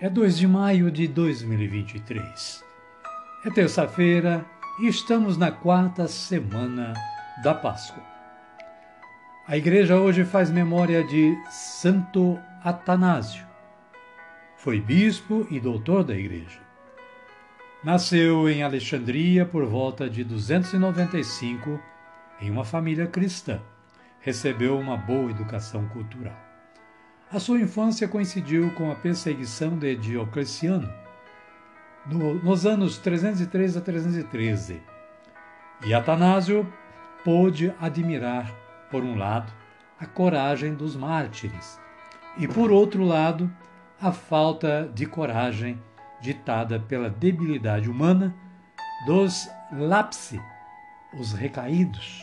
é 0.00 0.08
2 0.08 0.38
de 0.38 0.48
maio 0.48 0.90
de 0.90 1.06
2023. 1.06 2.64
É 3.44 3.50
terça-feira 3.50 4.46
e 4.80 4.88
estamos 4.88 5.36
na 5.36 5.52
quarta 5.52 6.08
semana 6.08 6.94
da 7.44 7.52
Páscoa. 7.52 8.02
A 9.46 9.58
igreja 9.58 9.98
hoje 9.98 10.24
faz 10.24 10.50
memória 10.50 11.04
de 11.04 11.36
Santo 11.50 12.38
Atanásio. 12.64 13.46
Foi 14.56 14.80
bispo 14.80 15.46
e 15.50 15.60
doutor 15.60 16.02
da 16.02 16.14
igreja. 16.14 16.60
Nasceu 17.84 18.48
em 18.48 18.62
Alexandria 18.62 19.44
por 19.44 19.66
volta 19.66 20.08
de 20.08 20.24
295 20.24 21.78
em 22.40 22.50
uma 22.50 22.64
família 22.64 23.06
cristã. 23.06 23.60
Recebeu 24.20 24.78
uma 24.78 24.96
boa 24.96 25.30
educação 25.30 25.86
cultural. 25.88 26.49
A 27.32 27.38
sua 27.38 27.60
infância 27.60 28.08
coincidiu 28.08 28.74
com 28.74 28.90
a 28.90 28.96
perseguição 28.96 29.78
de 29.78 29.94
Diocleciano, 29.94 30.92
no, 32.04 32.34
nos 32.42 32.66
anos 32.66 32.98
303 32.98 33.76
a 33.76 33.80
313. 33.80 34.82
E 35.86 35.94
Atanásio 35.94 36.66
pôde 37.24 37.72
admirar, 37.80 38.52
por 38.90 39.04
um 39.04 39.16
lado, 39.16 39.52
a 40.00 40.06
coragem 40.06 40.74
dos 40.74 40.96
mártires 40.96 41.78
e, 42.36 42.48
por 42.48 42.72
outro 42.72 43.04
lado, 43.04 43.48
a 44.00 44.10
falta 44.10 44.90
de 44.92 45.06
coragem 45.06 45.80
ditada 46.20 46.80
pela 46.80 47.08
debilidade 47.08 47.88
humana 47.88 48.34
dos 49.06 49.48
lapsi, 49.70 50.42
os 51.16 51.32
recaídos, 51.32 52.20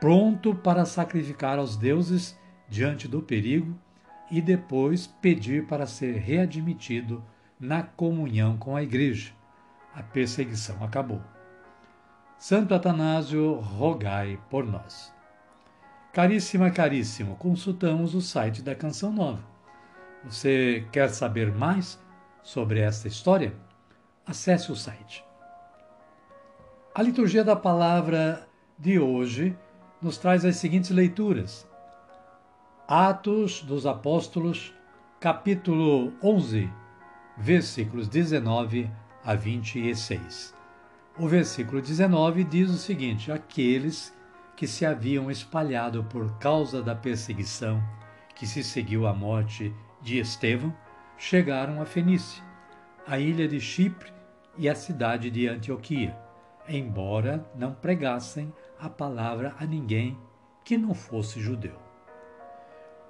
pronto 0.00 0.54
para 0.54 0.86
sacrificar 0.86 1.58
aos 1.58 1.76
deuses 1.76 2.42
diante 2.74 3.06
do 3.06 3.22
perigo 3.22 3.78
e 4.28 4.42
depois 4.42 5.06
pedir 5.06 5.64
para 5.66 5.86
ser 5.86 6.16
readmitido 6.16 7.24
na 7.58 7.84
comunhão 7.84 8.56
com 8.56 8.74
a 8.74 8.82
Igreja. 8.82 9.32
A 9.94 10.02
perseguição 10.02 10.82
acabou. 10.82 11.22
Santo 12.36 12.74
Atanásio, 12.74 13.54
rogai 13.54 14.40
por 14.50 14.66
nós. 14.66 15.14
Caríssima, 16.12 16.68
caríssimo, 16.68 17.36
consultamos 17.36 18.12
o 18.12 18.20
site 18.20 18.60
da 18.60 18.74
Canção 18.74 19.12
Nova. 19.12 19.44
Você 20.24 20.84
quer 20.90 21.10
saber 21.10 21.52
mais 21.52 22.02
sobre 22.42 22.80
esta 22.80 23.06
história? 23.06 23.54
Acesse 24.26 24.72
o 24.72 24.76
site. 24.76 25.24
A 26.92 27.00
liturgia 27.00 27.44
da 27.44 27.54
palavra 27.54 28.48
de 28.76 28.98
hoje 28.98 29.56
nos 30.02 30.18
traz 30.18 30.44
as 30.44 30.56
seguintes 30.56 30.90
leituras. 30.90 31.68
Atos 32.86 33.62
dos 33.62 33.86
Apóstolos, 33.86 34.74
capítulo 35.18 36.12
11, 36.22 36.70
versículos 37.34 38.08
19 38.08 38.90
a 39.24 39.34
26. 39.34 40.54
O 41.18 41.26
versículo 41.26 41.80
19 41.80 42.44
diz 42.44 42.68
o 42.68 42.76
seguinte: 42.76 43.32
Aqueles 43.32 44.14
que 44.54 44.66
se 44.66 44.84
haviam 44.84 45.30
espalhado 45.30 46.04
por 46.04 46.38
causa 46.38 46.82
da 46.82 46.94
perseguição 46.94 47.82
que 48.34 48.46
se 48.46 48.62
seguiu 48.62 49.06
à 49.06 49.14
morte 49.14 49.74
de 50.02 50.18
Estevão 50.18 50.76
chegaram 51.16 51.80
a 51.80 51.86
Fenícia, 51.86 52.44
a 53.06 53.18
ilha 53.18 53.48
de 53.48 53.62
Chipre 53.62 54.12
e 54.58 54.68
a 54.68 54.74
cidade 54.74 55.30
de 55.30 55.48
Antioquia, 55.48 56.14
embora 56.68 57.50
não 57.56 57.72
pregassem 57.72 58.52
a 58.78 58.90
palavra 58.90 59.54
a 59.58 59.64
ninguém 59.64 60.18
que 60.62 60.76
não 60.76 60.92
fosse 60.92 61.40
judeu. 61.40 61.93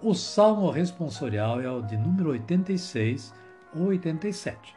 O 0.02 0.12
salmo 0.14 0.70
responsorial 0.70 1.60
é 1.60 1.70
o 1.70 1.80
de 1.80 1.96
número 1.96 2.30
86 2.30 3.32
ou 3.74 3.86
87, 3.86 4.76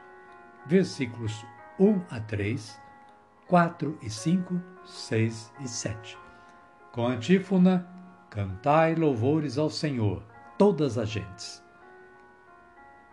versículos 0.65 1.45
1 1.79 2.01
a 2.09 2.19
3, 2.19 2.79
4 3.47 3.97
e 4.01 4.09
5, 4.09 4.61
6 4.85 5.53
e 5.61 5.67
7. 5.67 6.17
Com 6.91 7.07
antífona, 7.07 7.85
cantai 8.29 8.95
louvores 8.95 9.57
ao 9.57 9.69
Senhor, 9.69 10.23
todas 10.57 10.97
as 10.97 11.09
gentes. 11.09 11.63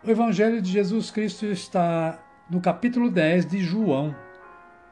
O 0.03 0.09
Evangelho 0.09 0.61
de 0.61 0.71
Jesus 0.71 1.11
Cristo 1.11 1.45
está 1.45 2.19
no 2.49 2.61
capítulo 2.61 3.09
10 3.09 3.47
de 3.47 3.59
João, 3.59 4.15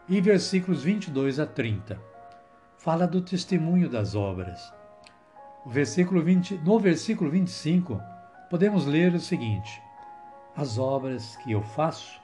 e 0.09 0.19
versículos 0.19 0.83
22 0.83 1.39
a 1.39 1.45
30. 1.45 1.97
Fala 2.77 3.07
do 3.07 3.21
testemunho 3.21 3.87
das 3.87 4.15
obras 4.15 4.73
versículo 5.65 6.21
20, 6.21 6.57
no 6.57 6.79
versículo 6.79 7.29
25, 7.29 8.01
podemos 8.49 8.85
ler 8.85 9.13
o 9.13 9.19
seguinte: 9.19 9.81
As 10.55 10.77
obras 10.77 11.35
que 11.37 11.51
eu 11.51 11.61
faço 11.61 12.21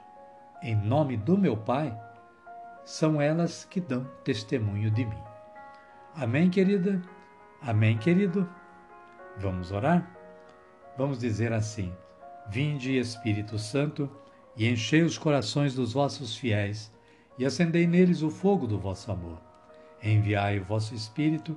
em 0.62 0.76
nome 0.76 1.16
do 1.16 1.38
meu 1.38 1.56
Pai 1.56 1.96
são 2.84 3.20
elas 3.20 3.64
que 3.64 3.80
dão 3.80 4.04
testemunho 4.24 4.90
de 4.90 5.04
mim. 5.06 5.22
Amém, 6.14 6.50
querida? 6.50 7.00
Amém, 7.62 7.96
querido? 7.96 8.48
Vamos 9.38 9.72
orar? 9.72 10.08
Vamos 10.98 11.18
dizer 11.18 11.52
assim: 11.52 11.92
Vinde, 12.48 12.98
Espírito 12.98 13.58
Santo, 13.58 14.10
e 14.56 14.68
enchei 14.68 15.02
os 15.02 15.16
corações 15.16 15.74
dos 15.74 15.92
vossos 15.92 16.36
fiéis, 16.36 16.92
e 17.38 17.46
acendei 17.46 17.86
neles 17.86 18.22
o 18.22 18.30
fogo 18.30 18.66
do 18.66 18.78
vosso 18.78 19.10
amor. 19.10 19.40
Enviai 20.02 20.58
o 20.58 20.64
vosso 20.64 20.94
Espírito, 20.94 21.56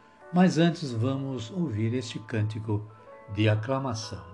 mas 0.33 0.57
antes 0.57 0.91
vamos 0.91 1.51
ouvir 1.51 1.93
este 1.93 2.19
cântico 2.19 2.81
de 3.33 3.49
aclamação. 3.49 4.30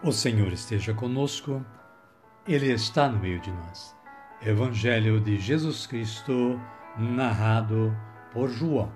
O 0.00 0.12
Senhor 0.12 0.52
esteja 0.52 0.94
conosco, 0.94 1.60
Ele 2.46 2.72
está 2.72 3.08
no 3.08 3.18
meio 3.18 3.40
de 3.40 3.50
nós. 3.50 3.96
Evangelho 4.40 5.20
de 5.20 5.38
Jesus 5.38 5.88
Cristo, 5.88 6.60
narrado 6.96 7.92
por 8.32 8.48
João. 8.48 8.92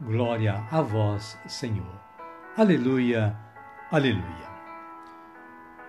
Glória 0.00 0.66
a 0.68 0.82
vós, 0.82 1.38
Senhor. 1.46 2.00
Aleluia, 2.56 3.38
aleluia. 3.92 4.50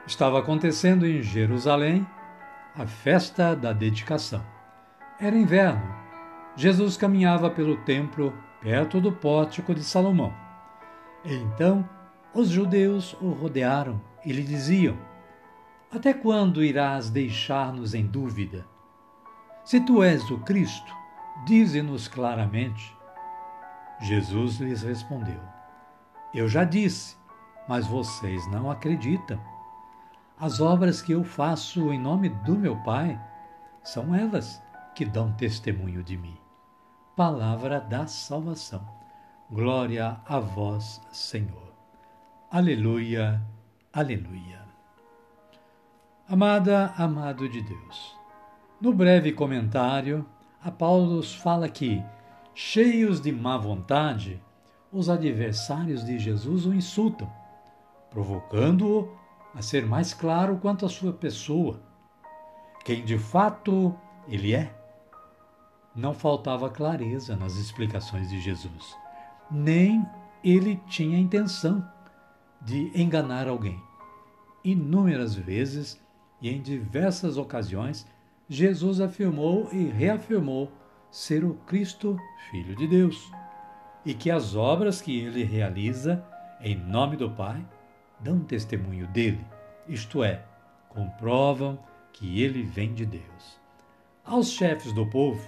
Estava 0.06 0.38
acontecendo 0.38 1.08
em 1.08 1.24
Jerusalém 1.24 2.06
a 2.76 2.86
festa 2.86 3.56
da 3.56 3.74
dedicação. 3.74 4.46
Era 5.20 5.36
inverno. 5.36 5.92
Jesus 6.56 6.96
caminhava 6.96 7.50
pelo 7.50 7.78
templo 7.78 8.32
perto 8.62 9.02
do 9.02 9.12
pórtico 9.12 9.74
de 9.74 9.84
Salomão. 9.84 10.32
Então 11.26 11.90
os 12.32 12.50
judeus 12.50 13.18
o 13.20 13.32
rodearam 13.32 14.11
e 14.26 14.32
lhe 14.32 14.44
diziam: 14.44 14.98
Até 15.92 16.14
quando 16.14 16.64
irás 16.64 17.10
deixar-nos 17.10 17.94
em 17.94 18.06
dúvida? 18.06 18.66
Se 19.64 19.80
tu 19.80 20.04
és 20.04 20.30
o 20.32 20.40
Cristo, 20.40 20.94
dize-nos 21.46 22.08
claramente. 22.08 22.96
Jesus 24.00 24.58
lhes 24.58 24.82
respondeu: 24.82 25.40
Eu 26.34 26.48
já 26.48 26.64
disse, 26.64 27.16
mas 27.68 27.86
vocês 27.88 28.46
não 28.48 28.70
acreditam. 28.70 29.40
As 30.40 30.60
obras 30.60 31.02
que 31.02 31.12
eu 31.12 31.24
faço 31.24 31.94
em 31.94 32.00
nome 32.00 32.30
do 32.30 32.58
meu 32.58 32.76
Pai 32.78 33.20
são 33.84 34.16
elas 34.16 34.62
que 34.96 35.06
dão 35.06 35.32
testemunho 35.34 36.04
de 36.04 36.18
mim. 36.18 36.38
Palavra 37.16 37.80
da 37.80 38.08
salvação. 38.08 38.86
Glória 39.50 40.20
a 40.26 40.40
vós, 40.40 41.02
Senhor. 41.12 41.72
Aleluia, 42.50 43.42
aleluia. 43.94 44.62
Amada, 46.28 46.94
amado 46.98 47.50
de 47.50 47.62
Deus. 47.62 48.16
No 48.80 48.94
breve 48.94 49.34
comentário, 49.34 50.26
a 50.64 50.72
Paulo 50.72 51.22
fala 51.22 51.68
que, 51.68 52.02
cheios 52.54 53.20
de 53.20 53.32
má 53.32 53.58
vontade, 53.58 54.42
os 54.92 55.10
adversários 55.10 56.06
de 56.06 56.18
Jesus 56.18 56.66
o 56.66 56.74
insultam, 56.74 57.32
provocando-o 58.10 59.14
a 59.54 59.62
ser 59.62 59.86
mais 59.86 60.14
claro 60.14 60.58
quanto 60.58 60.86
à 60.86 60.90
sua 60.90 61.12
pessoa, 61.12 61.82
quem 62.86 63.04
de 63.04 63.18
fato 63.18 63.94
ele 64.28 64.56
é. 64.56 64.74
Não 65.94 66.14
faltava 66.14 66.70
clareza 66.70 67.36
nas 67.36 67.58
explicações 67.58 68.30
de 68.30 68.40
Jesus, 68.40 68.96
nem 69.50 70.06
ele 70.42 70.78
tinha 70.88 71.20
intenção 71.20 71.86
de 72.62 72.92
enganar 72.94 73.48
alguém. 73.48 73.82
Inúmeras 74.64 75.36
vezes 75.36 76.00
e 76.42 76.50
em 76.50 76.62
diversas 76.62 77.38
ocasiões, 77.38 78.06
Jesus 78.48 79.00
afirmou 79.00 79.70
e 79.72 79.86
reafirmou 79.86 80.72
ser 81.10 81.44
o 81.44 81.54
Cristo, 81.66 82.18
Filho 82.50 82.76
de 82.76 82.88
Deus, 82.88 83.32
e 84.06 84.14
que 84.14 84.32
as 84.32 84.56
obras 84.56 85.02
que 85.02 85.20
ele 85.20 85.44
realiza 85.44 86.26
em 86.60 86.76
nome 86.76 87.18
do 87.18 87.30
Pai 87.30 87.66
dão 88.20 88.40
testemunho 88.40 89.08
dele, 89.08 89.44
isto 89.88 90.24
é, 90.24 90.44
comprovam 90.90 91.80
que 92.14 92.42
ele 92.42 92.64
vem 92.64 92.94
de 92.94 93.06
Deus. 93.06 93.60
Aos 94.24 94.52
chefes 94.52 94.94
do 94.94 95.06
povo, 95.08 95.42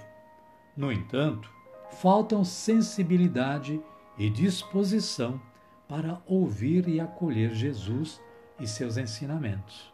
no 0.76 0.92
entanto, 0.92 1.52
faltam 1.92 2.44
sensibilidade 2.44 3.80
e 4.18 4.30
disposição 4.30 5.40
para 5.88 6.22
ouvir 6.26 6.88
e 6.88 7.00
acolher 7.00 7.54
Jesus 7.54 8.22
e 8.60 8.68
seus 8.68 8.98
ensinamentos. 8.98 9.94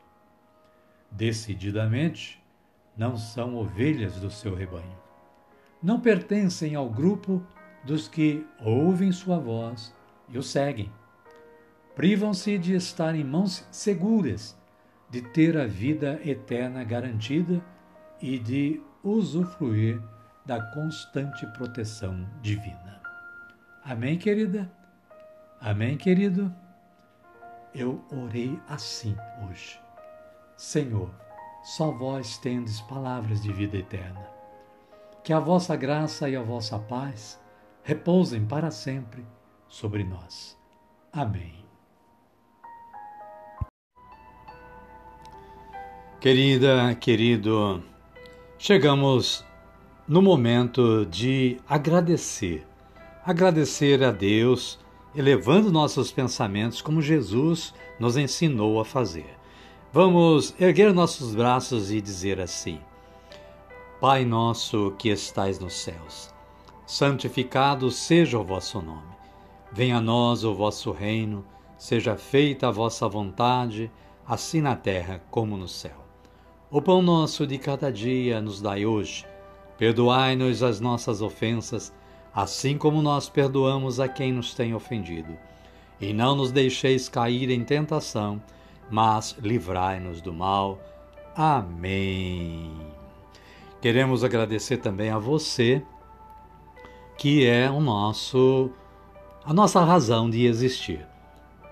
Decididamente, 1.11 2.41
não 2.95 3.17
são 3.17 3.55
ovelhas 3.55 4.19
do 4.19 4.29
seu 4.29 4.53
rebanho. 4.53 4.97
Não 5.81 5.99
pertencem 5.99 6.75
ao 6.75 6.89
grupo 6.89 7.41
dos 7.83 8.07
que 8.07 8.45
ouvem 8.59 9.11
sua 9.11 9.39
voz 9.39 9.93
e 10.27 10.37
o 10.37 10.43
seguem 10.43 10.91
privam-se 11.99 12.57
de 12.57 12.75
estar 12.75 13.13
em 13.13 13.25
mãos 13.25 13.67
seguras, 13.69 14.57
de 15.09 15.21
ter 15.21 15.57
a 15.57 15.65
vida 15.65 16.17
eterna 16.23 16.81
garantida 16.81 17.61
e 18.21 18.39
de 18.39 18.81
usufruir 19.03 20.01
da 20.45 20.61
constante 20.71 21.45
proteção 21.57 22.25
divina. 22.41 23.01
Amém, 23.83 24.17
querida? 24.17 24.71
Amém, 25.61 25.97
querido? 25.97 26.53
Eu 27.75 28.01
orei 28.11 28.57
assim 28.67 29.15
hoje. 29.45 29.79
Senhor, 30.55 31.11
só 31.63 31.91
vós 31.91 32.37
tendes 32.37 32.79
palavras 32.81 33.41
de 33.41 33.51
vida 33.51 33.77
eterna. 33.77 34.25
Que 35.21 35.33
a 35.33 35.39
vossa 35.39 35.75
graça 35.75 36.29
e 36.29 36.35
a 36.35 36.41
vossa 36.41 36.79
paz 36.79 37.39
repousem 37.83 38.45
para 38.45 38.71
sempre 38.71 39.25
sobre 39.67 40.03
nós. 40.03 40.57
Amém. 41.11 41.65
Querida, 46.21 46.95
querido, 46.95 47.83
chegamos 48.57 49.45
no 50.07 50.21
momento 50.21 51.05
de 51.05 51.59
agradecer. 51.67 52.65
Agradecer 53.25 54.03
a 54.03 54.11
Deus, 54.11 54.79
elevando 55.15 55.71
nossos 55.71 56.11
pensamentos 56.11 56.81
como 56.81 57.01
Jesus 57.01 57.73
nos 57.99 58.17
ensinou 58.17 58.79
a 58.79 58.85
fazer. 58.85 59.37
Vamos 59.91 60.53
erguer 60.59 60.93
nossos 60.93 61.33
braços 61.33 61.91
e 61.91 61.99
dizer 61.99 62.39
assim: 62.39 62.79
Pai 63.99 64.23
nosso 64.23 64.93
que 64.97 65.09
estais 65.09 65.59
nos 65.59 65.73
céus, 65.73 66.33
santificado 66.85 67.89
seja 67.89 68.37
o 68.37 68.43
vosso 68.43 68.81
nome. 68.81 69.17
Venha 69.71 69.97
a 69.97 70.01
nós 70.01 70.43
o 70.43 70.53
vosso 70.53 70.91
reino, 70.91 71.45
seja 71.77 72.15
feita 72.15 72.67
a 72.67 72.71
vossa 72.71 73.07
vontade, 73.07 73.91
assim 74.27 74.61
na 74.61 74.75
terra 74.75 75.23
como 75.31 75.57
no 75.57 75.67
céu. 75.67 76.05
O 76.71 76.81
pão 76.81 77.01
nosso 77.01 77.47
de 77.47 77.57
cada 77.57 77.91
dia 77.91 78.39
nos 78.39 78.61
dai 78.61 78.85
hoje. 78.85 79.25
Perdoai-nos 79.77 80.61
as 80.61 80.79
nossas 80.79 81.19
ofensas, 81.21 81.91
assim 82.33 82.77
como 82.77 83.01
nós 83.01 83.29
perdoamos 83.29 83.99
a 83.99 84.07
quem 84.07 84.31
nos 84.31 84.53
tem 84.53 84.73
ofendido. 84.73 85.37
E 85.99 86.13
não 86.13 86.35
nos 86.35 86.51
deixeis 86.51 87.09
cair 87.09 87.49
em 87.49 87.63
tentação, 87.63 88.41
mas 88.89 89.35
livrai-nos 89.41 90.21
do 90.21 90.33
mal. 90.33 90.79
Amém. 91.35 92.71
Queremos 93.81 94.23
agradecer 94.23 94.77
também 94.77 95.09
a 95.09 95.17
você, 95.17 95.81
que 97.17 97.45
é 97.45 97.69
o 97.69 97.79
nosso 97.79 98.71
a 99.45 99.53
nossa 99.53 99.83
razão 99.83 100.29
de 100.29 100.45
existir. 100.45 101.05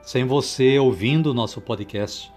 Sem 0.01 0.25
você 0.25 0.79
ouvindo 0.79 1.31
o 1.31 1.33
nosso 1.33 1.61
podcast, 1.61 2.31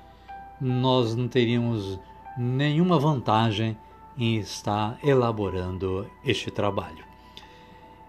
nós 0.61 1.15
não 1.15 1.29
teríamos 1.29 1.99
nenhuma 2.37 2.99
vantagem 2.99 3.79
em 4.19 4.37
estar 4.37 4.99
elaborando 5.03 6.07
este 6.25 6.51
trabalho. 6.51 7.10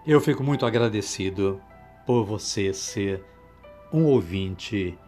Eu 0.04 0.20
fico 0.20 0.42
muito 0.42 0.66
agradecido 0.66 1.60
por 2.04 2.24
você 2.24 2.74
ser 2.74 3.22
um 3.92 4.06
ouvinte 4.06 4.98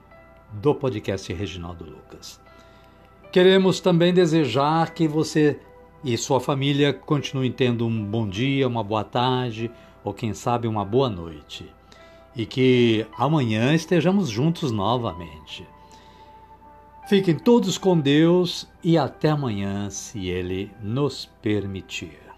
do 0.52 0.72
podcast 0.72 1.32
Reginaldo 1.32 1.84
Lucas. 1.84 2.40
Queremos 3.32 3.80
também 3.80 4.14
desejar 4.14 4.94
que 4.94 5.08
você 5.08 5.58
e 6.04 6.16
sua 6.16 6.38
família 6.38 6.92
continuem 6.92 7.50
tendo 7.50 7.84
um 7.84 8.04
bom 8.04 8.28
dia, 8.28 8.68
uma 8.68 8.84
boa 8.84 9.02
tarde 9.02 9.68
ou 10.04 10.14
quem 10.14 10.32
sabe 10.32 10.68
uma 10.68 10.84
boa 10.84 11.10
noite. 11.10 11.68
E 12.36 12.46
que 12.46 13.04
amanhã 13.18 13.74
estejamos 13.74 14.28
juntos 14.28 14.70
novamente. 14.70 15.66
Fiquem 17.08 17.34
todos 17.34 17.76
com 17.76 17.98
Deus 17.98 18.68
e 18.80 18.96
até 18.96 19.30
amanhã, 19.30 19.90
se 19.90 20.28
Ele 20.28 20.70
nos 20.80 21.28
permitir. 21.42 22.33